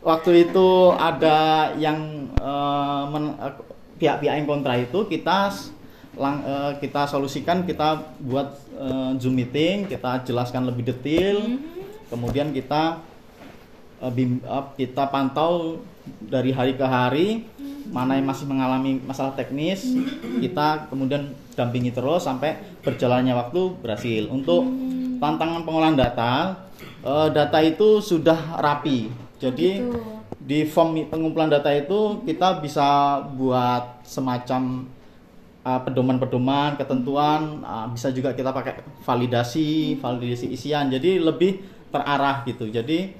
waktu 0.00 0.30
itu 0.40 0.68
ada 0.94 1.38
yang 1.76 1.98
eh, 2.32 3.02
men- 3.10 3.36
eh, 3.36 3.54
pihak-pihak 3.98 4.34
yang 4.34 4.48
kontra 4.48 4.74
itu 4.74 4.98
kita 5.04 5.38
lang- 6.18 6.42
eh, 6.42 6.72
kita 6.78 7.06
solusikan 7.06 7.62
kita 7.62 8.02
buat 8.20 8.48
eh, 8.74 9.10
zoom 9.16 9.34
meeting 9.34 9.86
kita 9.86 10.22
jelaskan 10.22 10.66
lebih 10.66 10.84
detail. 10.84 11.38
Mhm. 11.40 11.76
kemudian 12.08 12.48
kita 12.50 13.04
eh, 14.00 14.12
bim- 14.12 14.40
eh, 14.40 14.64
kita 14.76 15.06
pantau 15.08 15.80
dari 16.20 16.50
hari 16.50 16.72
ke 16.72 16.82
hari 16.82 17.44
mana 17.88 18.16
yang 18.16 18.28
masih 18.28 18.44
mengalami 18.44 19.00
masalah 19.00 19.32
teknis. 19.32 19.84
Kita 20.40 20.88
kemudian 20.88 21.32
dampingi 21.52 21.88
terus 21.88 22.24
sampai 22.24 22.56
berjalannya 22.80 23.32
waktu 23.32 23.60
berhasil. 23.80 24.28
Untuk 24.28 24.64
tantangan 25.16 25.64
pengolahan 25.64 25.96
data 25.96 26.64
data 27.32 27.58
itu 27.60 28.00
sudah 28.00 28.60
rapi. 28.60 29.08
Jadi 29.40 29.80
Gitu. 29.80 30.00
di 30.36 30.64
form 30.64 30.96
pengumpulan 31.08 31.48
data 31.48 31.72
itu 31.72 32.20
kita 32.24 32.60
bisa 32.60 33.20
buat 33.36 34.00
semacam 34.04 34.84
uh, 35.68 35.80
pedoman-pedoman, 35.84 36.80
ketentuan, 36.80 37.60
uh, 37.60 37.86
bisa 37.92 38.08
juga 38.08 38.32
kita 38.32 38.50
pakai 38.56 38.80
validasi, 39.04 40.00
validasi 40.00 40.48
isian. 40.48 40.88
Jadi 40.88 41.20
lebih 41.20 41.60
terarah 41.92 42.40
gitu. 42.48 42.72
Jadi 42.72 43.12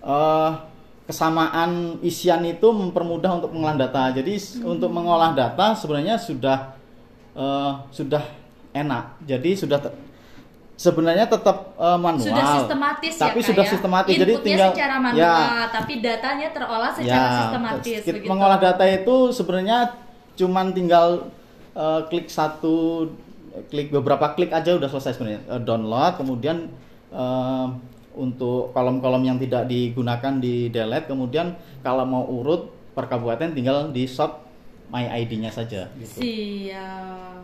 uh, 0.00 0.50
kesamaan 1.04 2.00
isian 2.00 2.40
itu 2.48 2.72
mempermudah 2.72 3.36
untuk 3.36 3.52
pengolahan 3.52 3.76
data. 3.76 4.08
Jadi 4.16 4.32
s- 4.40 4.56
untuk 4.64 4.88
mengolah 4.88 5.36
data 5.36 5.76
sebenarnya 5.76 6.16
sudah 6.16 6.72
uh, 7.36 7.84
sudah 7.92 8.24
enak. 8.72 9.20
Jadi 9.28 9.52
sudah 9.52 9.78
sebenarnya 10.74 11.28
tetap 11.30 11.76
uh, 11.78 11.94
manual. 12.00 12.24
sudah 12.24 12.44
sistematis 12.58 13.14
tapi 13.14 13.38
ya 13.38 13.46
sudah 13.52 13.64
ya? 13.64 13.70
sistematis. 13.70 14.14
Jadi 14.16 14.32
Inputnya 14.32 14.48
tinggal 14.48 14.70
secara 14.74 14.96
manual 14.98 15.22
ya, 15.22 15.36
tapi 15.70 15.92
datanya 16.02 16.48
terolah 16.50 16.90
secara 16.90 17.28
sistematis 17.38 17.98
kita 18.02 18.10
begitu 18.10 18.30
mengolah 18.32 18.58
data 18.58 18.84
itu 18.88 19.14
sebenarnya 19.30 19.78
cuman 20.34 20.74
tinggal 20.74 21.30
eh, 21.74 22.00
klik 22.06 22.26
satu 22.28 23.06
klik 23.64 23.90
beberapa 23.90 24.34
klik 24.34 24.50
aja 24.50 24.74
udah 24.74 24.88
selesai 24.88 25.14
sebenarnya 25.14 25.42
Eh, 25.46 25.60
download 25.60 26.12
kemudian 26.16 26.70
eh, 27.10 27.66
untuk 28.14 28.70
kolom-kolom 28.70 29.22
yang 29.22 29.38
tidak 29.38 29.66
digunakan 29.66 30.38
di 30.38 30.68
delete 30.68 31.06
kemudian 31.06 31.50
kalau 31.80 32.02
mau 32.02 32.22
urut 32.24 32.66
per 32.94 33.06
kabupaten 33.06 33.50
tinggal 33.50 33.90
di 33.90 34.06
shop 34.06 34.38
my 34.86 35.02
ID-nya 35.16 35.50
saja 35.50 35.90
gitu. 35.96 36.22
siap 36.22 37.42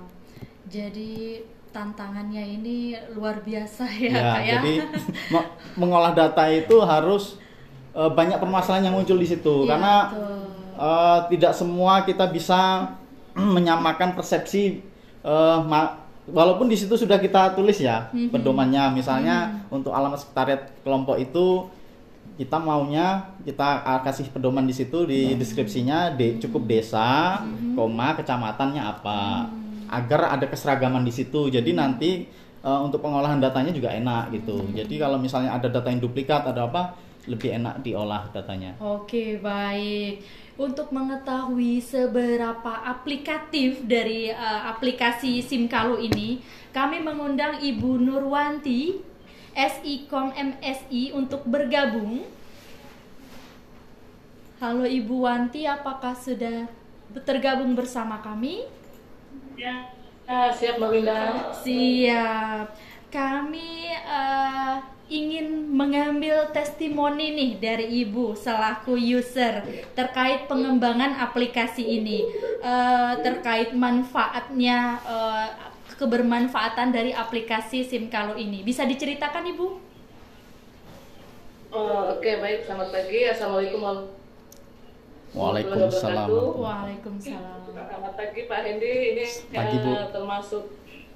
jadi 0.66 1.42
tantangannya 1.70 2.44
ini 2.56 2.76
luar 3.14 3.42
biasa 3.42 3.82
ya, 3.92 4.10
Ya, 4.10 4.22
Kak 4.28 4.42
ya 4.42 4.52
jadi 4.56 4.74
me- 5.34 5.50
mengolah 5.76 6.12
data 6.12 6.46
itu 6.46 6.78
harus 6.80 7.38
eh, 7.90 8.06
banyak 8.08 8.38
permasalahan 8.38 8.86
yang 8.86 8.94
muncul 8.94 9.14
di 9.14 9.26
situ 9.26 9.66
Iya, 9.66 9.68
karena 9.68 9.94
betul. 10.06 10.38
eh, 10.78 11.18
tidak 11.30 11.52
semua 11.52 12.02
kita 12.02 12.26
bisa 12.28 12.86
menyamakan 13.56 14.12
persepsi 14.12 14.80
ma- 15.62 15.96
walaupun 16.26 16.66
di 16.66 16.76
situ 16.76 16.94
sudah 16.94 17.18
kita 17.18 17.52
tulis 17.52 17.76
ya 17.76 18.06
Mhm. 18.10 18.30
pedomannya 18.30 18.94
misalnya 18.94 19.36
untuk 19.68 19.90
alamat 19.90 20.16
sekretariat 20.16 20.62
kelompok 20.80 21.16
itu 21.16 21.66
kita 22.36 22.56
maunya 22.56 23.20
kita 23.42 23.82
ah, 23.82 24.00
kasih 24.00 24.30
pedoman 24.30 24.64
di 24.64 24.72
situ 24.72 25.04
di 25.04 25.36
deskripsinya 25.36 26.14
de, 26.14 26.40
cukup 26.40 26.64
desa, 26.64 27.42
koma 27.74 28.14
kecamatannya 28.14 28.80
apa 28.80 29.44
agar 29.90 30.38
ada 30.38 30.46
keseragaman 30.46 31.02
di 31.02 31.10
situ. 31.10 31.50
Jadi 31.50 31.74
nanti 31.74 32.24
eh, 32.60 32.80
untuk 32.80 33.02
pengolahan 33.02 33.36
datanya 33.36 33.68
juga 33.70 33.90
enak 33.90 34.32
gitu. 34.32 34.56
Jadi 34.72 34.96
kalau 34.96 35.18
misalnya 35.18 35.52
ada 35.52 35.68
data 35.68 35.88
yang 35.88 36.00
duplikat 36.00 36.46
ada 36.46 36.64
apa 36.64 36.96
lebih 37.28 37.52
enak 37.52 37.84
diolah 37.84 38.24
datanya. 38.30 38.72
Oke, 38.80 39.36
baik. 39.36 40.24
Untuk 40.60 40.92
mengetahui 40.92 41.80
seberapa 41.80 42.84
aplikatif 42.84 43.80
dari 43.80 44.28
eh, 44.28 44.62
aplikasi 44.68 45.40
SIMKALU 45.40 45.96
ini, 46.04 46.44
kami 46.68 47.00
mengundang 47.00 47.64
Ibu 47.64 47.96
Nurwanti, 47.96 49.00
SIKOM 49.56 50.36
MSI 50.36 51.16
untuk 51.16 51.48
bergabung. 51.48 52.28
Halo 54.60 54.84
Ibu 54.84 55.24
Wanti, 55.24 55.64
apakah 55.64 56.12
sudah 56.12 56.68
tergabung 57.24 57.72
bersama 57.72 58.20
kami? 58.20 58.68
Ya, 59.56 59.88
ah, 60.28 60.52
siap 60.52 60.76
Mbak 60.76 60.90
Winda. 60.92 61.20
Siap. 61.64 62.76
Kami 63.08 63.96
eh, 63.96 64.76
ingin 65.10 65.66
mengambil 65.74 66.46
testimoni 66.54 67.34
nih 67.34 67.50
dari 67.58 68.06
Ibu 68.06 68.38
selaku 68.38 68.94
user 68.94 69.66
terkait 69.92 70.46
pengembangan 70.46 71.18
aplikasi 71.18 71.82
ini, 71.82 72.22
Eh, 72.60 73.14
terkait 73.24 73.72
manfaatnya, 73.72 75.00
eh, 75.02 75.48
kebermanfaatan 75.96 76.92
dari 76.92 77.10
aplikasi 77.10 77.82
SIMKALU 77.82 78.36
ini. 78.36 78.60
Bisa 78.60 78.84
diceritakan 78.84 79.48
Ibu? 79.50 79.66
Oh, 81.72 82.12
Oke, 82.12 82.36
baik. 82.36 82.68
Selamat 82.68 82.92
pagi. 82.92 83.24
Assalamualaikum 83.24 83.80
Waalaikumsalam. 85.30 86.28
Waalaikumsalam. 86.58 87.58
Selamat 87.70 88.12
pagi 88.18 88.40
Pak 88.44 88.60
Hendi. 88.66 88.92
Ini 89.14 89.24
Pagi, 89.54 89.76
Bu. 89.78 89.92
termasuk 90.10 90.64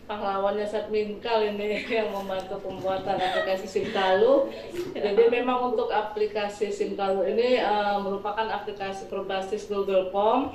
pahlawannya 0.04 0.66
Satminkal 0.68 1.54
ini 1.54 1.82
yang 2.00 2.12
membantu 2.12 2.60
pembuatan 2.60 3.16
aplikasi 3.16 3.66
Simkalu. 3.68 4.52
Jadi 4.92 5.22
memang 5.32 5.74
untuk 5.74 5.88
aplikasi 5.88 6.68
Simkalu 6.68 7.34
ini 7.36 7.60
eh, 7.60 7.96
merupakan 8.00 8.46
aplikasi 8.48 9.08
berbasis 9.08 9.66
Google 9.68 10.12
Form 10.12 10.52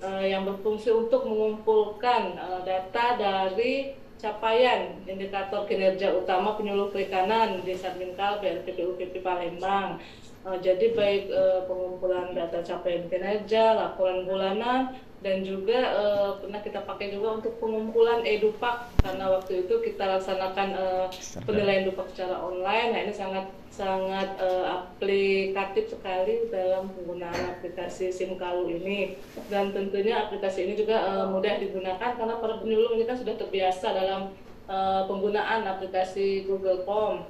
eh, 0.00 0.32
yang 0.32 0.44
berfungsi 0.44 0.92
untuk 0.92 1.24
mengumpulkan 1.24 2.36
eh, 2.36 2.60
data 2.64 3.06
dari 3.16 4.02
capaian 4.22 5.02
indikator 5.02 5.66
kinerja 5.66 6.14
utama 6.14 6.54
penyuluh 6.54 6.94
perikanan 6.94 7.58
di 7.66 7.74
Satminkal 7.74 8.38
BRPPU 8.38 8.94
PP 8.94 9.18
Palembang. 9.18 9.98
Eh, 10.42 10.58
jadi 10.58 10.94
baik 10.94 11.24
eh, 11.30 11.60
pengumpulan 11.70 12.34
data 12.34 12.62
capaian 12.62 13.06
kinerja, 13.06 13.78
laporan 13.78 14.26
bulanan, 14.26 14.94
dan 15.22 15.46
juga 15.46 15.78
eh, 15.78 16.30
pernah 16.42 16.60
kita 16.60 16.82
pakai 16.82 17.14
juga 17.14 17.38
untuk 17.38 17.56
pengumpulan 17.62 18.26
edupak 18.26 18.90
karena 19.00 19.30
waktu 19.30 19.64
itu 19.64 19.74
kita 19.78 20.18
laksanakan 20.18 20.68
eh, 20.74 21.06
penilaian 21.46 21.86
edupak 21.86 22.10
secara 22.10 22.42
online. 22.42 22.90
Nah 22.90 23.00
ini 23.06 23.14
sangat 23.14 23.46
sangat 23.72 24.36
eh, 24.36 24.66
aplikatif 24.68 25.94
sekali 25.94 26.50
dalam 26.50 26.90
penggunaan 26.92 27.56
aplikasi 27.56 28.12
SIMKALU 28.12 28.68
ini 28.68 29.16
dan 29.48 29.72
tentunya 29.72 30.28
aplikasi 30.28 30.68
ini 30.68 30.74
juga 30.76 30.98
eh, 31.00 31.26
mudah 31.30 31.56
digunakan 31.62 32.10
karena 32.18 32.34
para 32.36 32.60
penyuluh 32.60 32.98
ini 32.98 33.06
kan 33.06 33.16
sudah 33.16 33.38
terbiasa 33.38 33.94
dalam 33.94 34.34
eh, 34.66 35.02
penggunaan 35.06 35.64
aplikasi 35.64 36.44
Google 36.44 36.82
Form. 36.82 37.24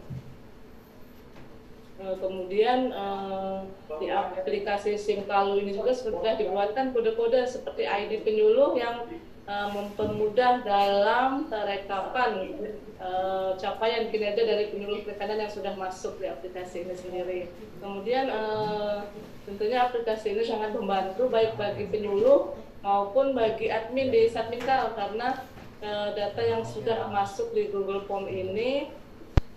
Eh, 2.03 2.19
kemudian 2.19 2.91
eh, 2.91 3.59
di 4.03 4.11
aplikasi 4.11 4.99
SIMKALU 4.99 5.63
ini 5.63 5.71
juga 5.71 5.95
sudah 5.95 6.35
dibuatkan 6.35 6.91
kode-kode 6.91 7.47
seperti 7.47 7.87
ID 7.87 8.27
penyuluh 8.27 8.75
yang 8.75 9.07
eh, 9.47 9.69
mempermudah 9.71 10.67
dalam 10.67 11.47
rekapan 11.47 12.59
eh, 12.99 13.51
capaian 13.55 14.11
kinerja 14.11 14.43
dari 14.43 14.75
penyuluh 14.75 15.07
perikanan 15.07 15.47
yang 15.47 15.53
sudah 15.55 15.79
masuk 15.79 16.19
di 16.19 16.27
aplikasi 16.27 16.83
ini 16.83 16.95
sendiri. 16.99 17.41
Kemudian 17.79 18.31
tentunya 19.47 19.87
aplikasi 19.87 20.39
ini 20.39 20.43
sangat 20.43 20.75
membantu 20.75 21.31
baik 21.31 21.55
bagi 21.55 21.87
penyuluh 21.87 22.55
maupun 22.83 23.35
bagi 23.35 23.71
admin 23.71 24.11
di 24.11 24.27
Satminkal 24.27 24.95
karena 24.99 25.39
data 26.15 26.43
yang 26.43 26.63
sudah 26.63 27.11
masuk 27.11 27.51
di 27.51 27.71
Google 27.75 28.07
Form 28.07 28.31
ini 28.31 29.02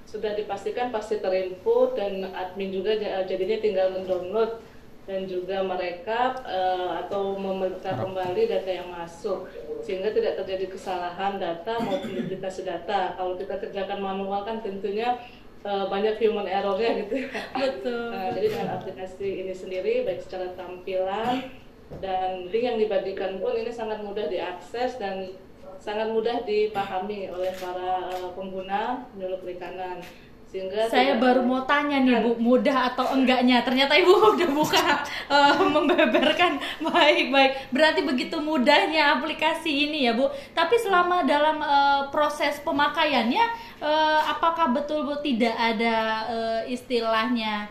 sudah 0.06 0.38
dipastikan 0.38 0.94
pasti 0.94 1.18
terinput 1.18 1.98
dan 1.98 2.22
admin 2.32 2.70
juga 2.70 2.94
ja- 2.96 3.26
jadinya 3.26 3.58
tinggal 3.58 3.88
mendownload 3.98 4.62
dan 5.06 5.30
juga 5.30 5.62
merekap 5.62 6.42
eh, 6.46 6.90
atau 7.06 7.38
memeriksa 7.38 7.94
kembali 7.94 8.50
data 8.50 8.70
yang 8.70 8.90
masuk 8.90 9.46
sehingga 9.86 10.10
tidak 10.10 10.42
terjadi 10.42 10.66
kesalahan 10.74 11.38
data 11.38 11.78
maupun 11.78 12.26
duplikasi 12.26 12.66
data. 12.66 13.14
Kalau 13.14 13.38
kita 13.38 13.62
kerjakan 13.62 14.02
manual 14.02 14.42
kan 14.42 14.66
tentunya 14.66 15.14
eh, 15.62 15.86
banyak 15.90 16.18
human 16.18 16.50
errornya 16.50 17.06
gitu. 17.06 17.14
ya. 17.22 17.30
Betul. 17.54 18.14
Nah, 18.14 18.34
jadi 18.34 18.48
dengan 18.50 18.70
aplikasi 18.82 19.46
ini 19.46 19.54
sendiri 19.54 20.06
baik 20.10 20.26
secara 20.26 20.54
tampilan 20.58 21.54
dan 22.02 22.50
link 22.50 22.66
yang 22.66 22.78
dibagikan 22.82 23.38
pun 23.38 23.54
ini 23.54 23.70
sangat 23.70 24.02
mudah 24.02 24.26
diakses 24.26 24.98
dan 24.98 25.38
sangat 25.78 26.08
mudah 26.08 26.44
dipahami 26.44 27.28
oleh 27.30 27.52
para 27.56 28.10
eh, 28.10 28.30
pengguna 28.34 29.04
penyuluh 29.12 29.40
perikanan 29.40 29.98
sehingga 30.46 30.88
Saya 30.88 31.18
tidak- 31.18 31.24
baru 31.26 31.42
mau 31.44 31.68
tanya 31.68 32.00
nih 32.00 32.22
Bu, 32.22 32.32
mudah 32.40 32.94
atau 32.94 33.12
enggaknya? 33.12 33.60
Ternyata 33.66 33.92
Ibu 33.92 34.12
udah 34.40 34.50
buka 34.56 35.04
eh, 35.28 35.54
membeberkan 35.76 36.56
baik-baik. 36.80 37.76
Berarti 37.76 38.02
begitu 38.06 38.40
mudahnya 38.40 39.20
aplikasi 39.20 39.90
ini 39.90 40.08
ya 40.08 40.16
Bu. 40.16 40.32
Tapi 40.56 40.80
selama 40.80 41.28
dalam 41.28 41.60
eh, 41.60 42.02
proses 42.08 42.64
pemakaiannya, 42.64 43.46
eh, 43.84 44.20
apakah 44.32 44.72
betul 44.72 45.04
Bu 45.04 45.20
tidak 45.20 45.54
ada 45.54 45.96
eh, 46.30 46.62
istilahnya 46.72 47.68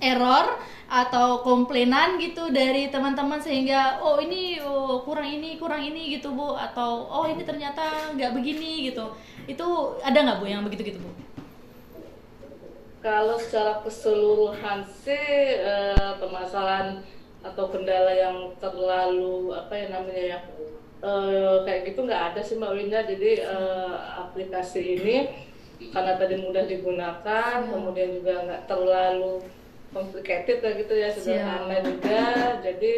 error 0.00 0.56
atau 0.90 1.46
komplainan 1.46 2.18
gitu 2.18 2.50
dari 2.50 2.90
teman-teman 2.90 3.38
sehingga 3.38 4.02
oh 4.02 4.18
ini 4.18 4.58
oh, 4.58 5.06
kurang 5.06 5.30
ini 5.30 5.54
kurang 5.54 5.78
ini 5.86 6.18
gitu 6.18 6.34
bu. 6.34 6.58
Atau 6.58 7.06
oh 7.06 7.30
ini 7.30 7.46
ternyata 7.46 8.10
nggak 8.10 8.34
begini 8.34 8.90
gitu. 8.90 9.14
Itu 9.46 9.94
ada 10.02 10.18
nggak 10.18 10.42
bu 10.42 10.50
yang 10.50 10.66
begitu 10.66 10.90
gitu 10.90 10.98
bu? 10.98 11.14
Kalau 13.00 13.38
secara 13.38 13.80
keseluruhan 13.86 14.82
sih 15.06 15.62
eh, 15.62 16.12
permasalahan 16.18 17.00
atau 17.40 17.72
kendala 17.72 18.12
yang 18.12 18.52
terlalu 18.60 19.56
apa 19.56 19.72
ya 19.72 19.86
namanya 19.94 20.24
ya 20.36 20.38
eh, 21.06 21.56
kayak 21.64 21.86
gitu 21.86 22.04
nggak 22.04 22.34
ada 22.34 22.40
sih 22.42 22.58
Mbak 22.58 22.74
Winda. 22.74 23.00
Jadi 23.06 23.46
eh, 23.46 23.94
aplikasi 24.18 24.80
ini 24.98 25.16
karena 25.94 26.18
tadi 26.18 26.36
mudah 26.36 26.66
digunakan, 26.68 27.56
kemudian 27.64 28.10
juga 28.20 28.44
nggak 28.44 28.68
terlalu 28.68 29.40
complicated 29.90 30.62
lah 30.62 30.72
gitu 30.78 30.94
ya 30.94 31.08
sederhana 31.14 31.76
juga. 31.82 32.22
Jadi 32.62 32.92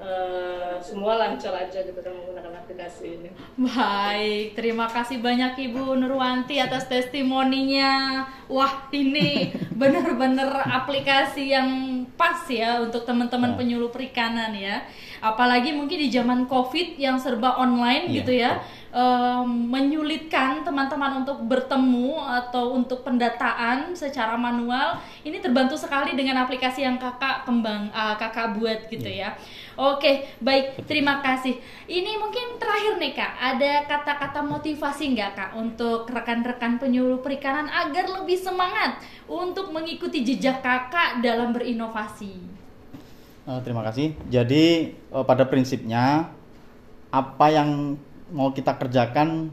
eh, 0.00 0.74
semua 0.80 1.14
lancar 1.14 1.52
aja 1.54 1.78
gitu 1.78 2.00
kan 2.00 2.08
menggunakan 2.10 2.56
aplikasi 2.56 3.20
ini. 3.20 3.28
Baik, 3.54 4.56
terima 4.56 4.88
kasih 4.88 5.20
banyak 5.20 5.60
Ibu 5.70 5.92
Nurwanti 5.94 6.56
atas 6.56 6.88
testimoninya. 6.88 8.24
Wah, 8.48 8.88
ini 8.90 9.52
benar-benar 9.80 10.48
aplikasi 10.66 11.52
yang 11.52 11.68
pas 12.16 12.40
ya 12.48 12.80
untuk 12.80 13.04
teman-teman 13.04 13.52
Ya. 13.52 13.56
penyuluh 13.56 13.90
perikanan 13.90 14.56
ya. 14.56 14.82
Apalagi 15.20 15.76
mungkin 15.76 16.00
di 16.00 16.08
zaman 16.08 16.48
Covid 16.48 16.96
yang 16.96 17.20
serba 17.20 17.56
online 17.56 18.08
Iya, 18.08 18.16
gitu 18.16 18.32
ya. 18.32 18.52
em, 18.90 19.46
menyulitkan 19.70 20.66
teman-teman 20.66 21.22
untuk 21.22 21.46
bertemu 21.46 22.18
atau 22.42 22.74
untuk 22.74 23.06
pendataan 23.06 23.94
secara 23.94 24.34
manual. 24.34 24.98
Ini 25.22 25.38
terbantu 25.38 25.78
sekali 25.78 26.18
dengan 26.18 26.42
aplikasi 26.42 26.82
yang 26.82 26.98
Kakak 26.98 27.44
kembang 27.44 27.86
eh, 27.92 28.14
Kakak 28.18 28.58
buat 28.58 28.88
gitu 28.88 29.06
ya. 29.06 29.36
Oke, 29.80 30.28
baik. 30.44 30.84
Terima 30.84 31.24
kasih. 31.24 31.56
Ini 31.88 32.20
mungkin 32.20 32.60
terakhir 32.60 33.00
nih 33.00 33.16
Kak, 33.16 33.32
ada 33.40 33.72
kata-kata 33.88 34.44
motivasi 34.44 35.16
nggak 35.16 35.32
Kak 35.32 35.50
untuk 35.56 36.04
rekan-rekan 36.04 36.76
penyuluh 36.76 37.24
perikanan 37.24 37.64
agar 37.64 38.04
lebih 38.20 38.36
semangat 38.36 39.00
untuk 39.24 39.72
mengikuti 39.72 40.20
jejak 40.20 40.60
Kakak 40.60 41.24
dalam 41.24 41.56
berinovasi? 41.56 42.44
Eh, 43.48 43.60
terima 43.64 43.80
kasih. 43.80 44.12
Jadi 44.28 44.92
eh, 44.92 45.24
pada 45.24 45.48
prinsipnya 45.48 46.28
apa 47.08 47.46
yang 47.48 47.96
mau 48.36 48.52
kita 48.52 48.76
kerjakan 48.76 49.48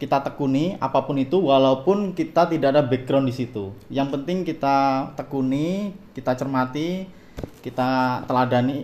kita 0.00 0.18
tekuni 0.18 0.80
apa 0.80 1.04
pun 1.04 1.14
itu 1.20 1.38
walaupun 1.38 2.16
kita 2.16 2.48
tidak 2.48 2.72
ada 2.72 2.82
background 2.82 3.28
di 3.28 3.36
situ. 3.36 3.76
Yang 3.92 4.16
penting 4.16 4.48
kita 4.48 5.12
tekuni, 5.14 5.92
kita 6.16 6.34
cermati, 6.34 7.20
kita 7.62 7.90
teladani 8.26 8.82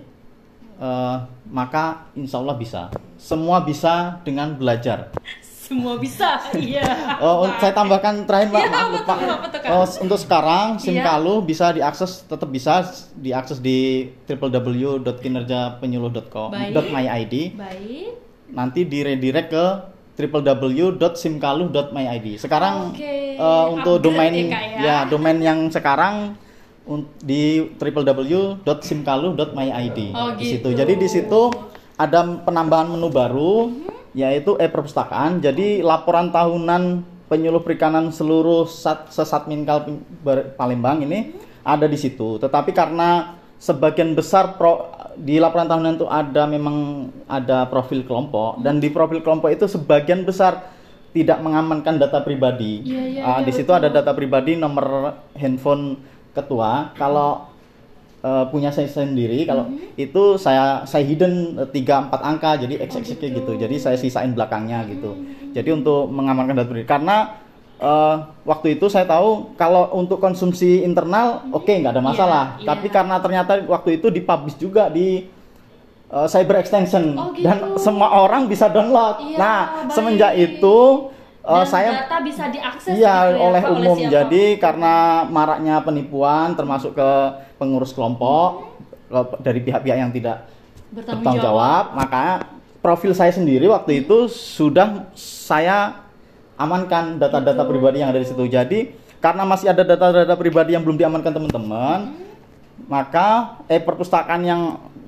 eh, 0.79 1.17
maka 1.51 2.07
insya 2.15 2.39
Allah 2.39 2.55
bisa. 2.57 2.89
Semua 3.19 3.67
bisa 3.67 4.23
dengan 4.23 4.55
belajar. 4.55 5.11
Semua 5.43 5.99
bisa, 6.01 6.41
iya. 6.57 7.19
Oh, 7.21 7.45
saya 7.61 7.77
tambahkan 7.77 8.25
terakhir 8.25 8.57
maaf 8.57 8.89
lupa. 8.89 9.21
betul, 9.45 9.61
Kak. 9.61 9.69
Oh, 9.69 9.85
untuk 10.01 10.17
sekarang 10.17 10.81
SIM 10.81 10.97
Iya. 10.97 11.05
Kalu 11.05 11.45
bisa 11.45 11.77
diakses 11.77 12.25
tetap 12.25 12.49
bisa 12.49 12.89
diakses 13.21 13.61
di 13.61 14.09
www.kinerjapenyuluh.com 14.25 16.49
Baik. 17.53 18.17
Nanti 18.49 18.89
di 18.89 19.05
redirect 19.05 19.53
ke 19.53 19.65
www.simkalu.myid. 20.19 22.27
Sekarang 22.41 22.97
Oke, 22.97 23.37
eh, 23.37 23.67
untuk 23.69 24.01
upgrade 24.01 24.09
domain 24.09 24.33
ya, 24.33 24.57
ya. 24.57 24.81
ya 24.81 25.05
domain 25.05 25.37
yang 25.37 25.69
sekarang 25.69 26.33
di 27.18 27.42
www.simkalu.myid 27.77 29.98
Oh, 30.11 30.31
di 30.35 30.44
situ. 30.46 30.64
gitu. 30.64 30.68
Jadi 30.74 30.92
di 30.96 31.07
situ 31.07 31.40
ada 31.94 32.20
penambahan 32.40 32.88
menu 32.88 33.09
baru 33.09 33.68
yaitu 34.12 34.57
e-perpustakaan. 34.57 35.38
Jadi 35.38 35.81
laporan 35.81 36.29
tahunan 36.29 37.03
penyuluh 37.29 37.61
perikanan 37.61 38.09
seluruh 38.09 38.64
sat, 38.64 39.09
sesatminkal 39.09 39.85
Pen- 39.85 40.03
Bar- 40.18 40.46
Palembang 40.57 41.03
ini 41.03 41.37
ada 41.61 41.85
di 41.85 41.94
situ. 41.94 42.38
Tetapi 42.38 42.72
karena 42.72 43.37
sebagian 43.59 44.14
besar 44.14 44.57
pro, 44.57 44.87
di 45.14 45.37
laporan 45.37 45.66
tahunan 45.66 45.94
itu 45.94 46.07
ada 46.07 46.42
memang 46.46 47.09
ada 47.27 47.66
profil 47.66 48.03
kelompok 48.03 48.59
dan 48.59 48.79
di 48.79 48.88
profil 48.88 49.18
kelompok 49.18 49.51
itu 49.51 49.66
sebagian 49.66 50.22
besar 50.22 50.70
tidak 51.11 51.38
mengamankan 51.38 51.96
data 51.96 52.20
pribadi. 52.20 52.81
Iya, 52.81 53.01
iya, 53.11 53.20
Ah, 53.20 53.37
iya, 53.37 53.42
di 53.42 53.51
situ 53.51 53.68
ada 53.68 53.88
data 53.88 54.12
pribadi, 54.12 54.55
nomor 54.55 55.16
handphone 55.35 55.96
ketua. 56.38 56.94
Kalau 56.94 57.51
eh, 58.20 58.44
punya 58.51 58.70
saya 58.70 58.87
sendiri, 58.87 59.42
kalau 59.42 59.66
itu 59.94 60.38
saya 60.38 60.83
saya 60.85 61.03
hidden 61.03 61.59
eh, 61.59 61.68
tiga 61.70 62.07
empat 62.07 62.20
angka, 62.22 62.62
jadi 62.62 62.79
XX 62.83 63.18
gitu. 63.18 63.53
Jadi 63.55 63.74
saya 63.77 63.94
sisain 63.94 64.31
belakangnya 64.31 64.87
gitu. 64.87 65.14
Jadi 65.51 65.70
untuk 65.74 66.07
mengamankan 66.09 66.55
data 66.55 66.68
pribadi 66.68 66.87
karena 66.87 67.16
eh, 67.79 68.14
waktu 68.42 68.74
itu 68.74 68.87
saya 68.87 69.07
tahu 69.07 69.55
kalau 69.55 69.90
untuk 69.94 70.18
konsumsi 70.18 70.83
internal 70.83 71.46
oke 71.51 71.70
nggak 71.70 71.94
ada 71.94 72.03
masalah. 72.03 72.44
Iya, 72.59 72.66
Tapi 72.70 72.87
iya. 72.90 72.94
karena 72.94 73.16
ternyata 73.18 73.53
waktu 73.66 73.98
itu 73.98 74.07
dipublish 74.11 74.59
juga 74.59 74.90
di 74.90 75.31
eh, 76.11 76.27
Cyber 76.27 76.59
Extension 76.59 77.14
Oh, 77.14 77.31
gitu. 77.33 77.46
dan 77.46 77.79
semua 77.79 78.12
orang 78.18 78.46
bisa 78.46 78.66
download. 78.66 79.22
Iya, 79.24 79.37
nah, 79.38 79.61
baik. 79.87 79.94
semenjak 79.94 80.33
itu 80.35 80.77
eh, 81.49 81.55
Dan 81.55 81.67
saya 81.67 81.91
data 81.99 82.19
bisa 82.21 82.45
diakses 82.47 82.93
Iya 82.93 83.17
gitu 83.25 83.33
ya, 83.33 83.43
oleh 83.43 83.63
Pak, 83.63 83.73
umum. 83.73 83.97
siapa? 83.97 84.13
Jadi 84.13 84.45
karena 84.59 84.95
maraknya 85.27 85.77
penipuan 85.81 86.53
termasuk 86.53 86.93
ke 86.93 87.11
pengurus 87.57 87.91
kelompok 87.91 88.77
ke- 89.07 89.41
dari 89.41 89.61
pihak-pihak 89.61 89.97
yang 89.99 90.13
tidak 90.13 90.45
bertanggung 90.89 91.25
bertanggung 91.25 91.43
jawab, 91.43 91.85
maka 91.95 92.25
profil 92.79 93.13
saya 93.13 93.29
sendiri 93.31 93.65
waktu 93.67 94.03
itu 94.03 94.29
sudah 94.29 95.09
saya 95.13 96.05
amankan 96.55 97.17
data-data 97.17 97.63
Gitu. 97.63 97.71
pribadi 97.71 97.97
yang 97.99 98.11
ada 98.11 98.19
di 98.19 98.27
situ. 98.27 98.45
Jadi 98.45 98.79
karena 99.19 99.43
masih 99.43 99.69
ada 99.69 99.83
data-data 99.83 100.35
pribadi 100.35 100.73
yang 100.73 100.83
belum 100.83 100.95
diamankan 100.95 101.33
teman-teman, 101.33 101.99
maka 102.85 103.59
eh 103.67 103.79
perpustakaan 103.79 104.43
yang 104.43 104.63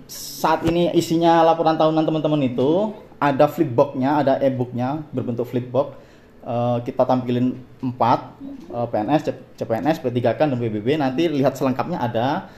saat 0.07 0.65
ini 0.65 0.91
isinya 0.93 1.45
laporan 1.45 1.77
tahunan 1.77 2.03
teman-teman 2.03 2.43
itu 2.43 2.91
ada 3.17 3.47
flipboxnya, 3.47 4.11
ada 4.19 4.33
e-booknya 4.41 5.05
berbentuk 5.11 5.47
flipbox. 5.47 5.95
Eh, 6.41 6.79
kita 6.89 7.05
tampilin 7.05 7.53
empat 7.79 8.33
eh, 8.73 8.87
PNS, 8.89 9.21
C- 9.29 9.41
CPNS, 9.57 10.01
P3K 10.01 10.41
dan 10.49 10.57
PBB. 10.57 10.97
Nanti 10.97 11.29
lihat 11.29 11.53
selengkapnya 11.53 12.01
ada. 12.01 12.49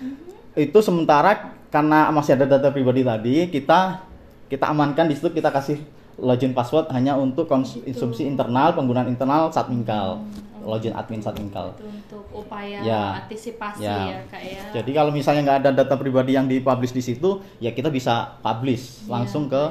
Itu 0.55 0.79
sementara 0.79 1.51
karena 1.67 2.07
masih 2.11 2.39
ada 2.39 2.47
data 2.47 2.71
pribadi 2.71 3.03
tadi, 3.03 3.49
kita 3.49 4.07
kita 4.47 4.69
amankan 4.69 5.09
di 5.09 5.17
situ 5.17 5.33
kita 5.33 5.49
kasih 5.49 5.81
login 6.15 6.53
password 6.53 6.93
hanya 6.93 7.17
untuk 7.17 7.49
konsumsi 7.49 8.23
internal, 8.23 8.71
penggunaan 8.71 9.09
internal 9.09 9.51
Satminkal. 9.51 10.23
Login 10.63 10.95
admin 10.95 11.19
Satminkal. 11.19 11.75
Itu 11.75 11.89
untuk 11.89 12.23
upaya 12.31 12.79
Ya. 12.87 13.03
antisipasi 13.19 13.83
Ya. 13.83 13.99
ya, 14.15 14.19
Kak 14.31 14.43
ya. 14.47 14.63
Jadi 14.79 14.91
kalau 14.95 15.11
misalnya 15.11 15.43
nggak 15.43 15.59
ada 15.59 15.71
data 15.75 15.99
pribadi 15.99 16.39
yang 16.39 16.47
dipublish 16.47 16.95
di 16.95 17.03
situ, 17.03 17.43
ya 17.59 17.75
kita 17.75 17.91
bisa 17.91 18.39
publish 18.39 19.03
langsung 19.11 19.51
Iya, 19.51 19.51
ke 19.51 19.63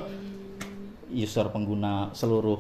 user 1.24 1.48
pengguna 1.48 2.12
seluruh 2.12 2.60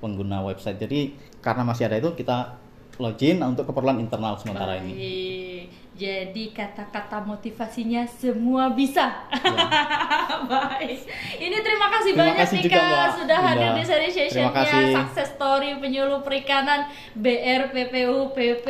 pengguna 0.00 0.42
website. 0.42 0.80
Jadi 0.80 1.14
karena 1.38 1.62
masih 1.62 1.86
ada 1.86 1.96
itu 1.96 2.10
kita 2.12 2.56
login 2.96 3.40
untuk 3.40 3.64
keperluan 3.64 3.96
internal 3.96 4.36
sementara 4.36 4.76
ini. 4.76 5.68
Jadi 5.92 6.56
kata-kata 6.56 7.20
motivasinya 7.20 8.08
semua 8.08 8.72
bisa. 8.72 9.28
Baik. 10.48 11.04
Ini 11.36 11.56
terima 11.60 11.92
kasih 11.92 12.16
Terima 12.16 12.32
banyak 12.32 12.36
kasih 12.40 12.56
nih 12.56 12.64
juga, 12.64 12.80
Mbak. 12.80 13.10
sudah 13.20 13.38
hadir 13.38 13.68
Iya. 13.68 13.76
di 13.76 13.84
seri 13.84 14.08
sessionnya. 14.08 14.96
Success 14.96 15.36
Story 15.36 15.76
Penyuluh 15.76 16.24
Perikanan 16.24 16.88
BRPPU 17.12 18.32
PP. 18.32 18.66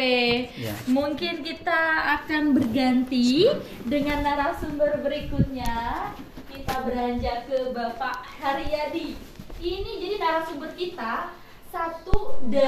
Iya. 0.58 0.74
Mungkin 0.90 1.46
kita 1.46 1.80
akan 2.18 2.50
berganti 2.50 3.46
dengan 3.86 4.26
narasumber 4.26 4.98
berikutnya. 4.98 6.10
Kita 6.50 6.82
beranjak 6.82 7.46
ke 7.46 7.70
Bapak 7.70 8.26
Haryadi. 8.42 9.29
Ini 9.60 10.00
jadi 10.00 10.16
narasumber 10.16 10.72
kita 10.72 11.36
satu 11.68 12.40
dari 12.48 12.64